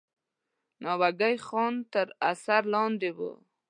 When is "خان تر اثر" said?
1.45-2.61